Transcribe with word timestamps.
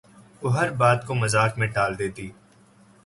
وہ 0.41 0.53
ہر 0.53 0.71
بات 0.79 1.05
کو 1.07 1.15
مذاق 1.15 1.57
میں 1.59 1.67
ٹال 1.67 1.97
دیتی 1.99 2.29